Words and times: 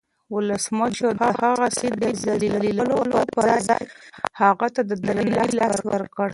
ولسمشر 0.33 1.11
د 1.21 1.23
هغه 1.41 1.67
سړي 1.77 1.91
د 2.01 2.03
ذلیلولو 2.23 3.19
پر 3.35 3.47
ځای 3.67 3.83
هغه 4.41 4.67
ته 4.75 4.81
د 4.89 4.91
درناوي 5.05 5.51
لاس 5.59 5.77
ورکړ. 5.91 6.29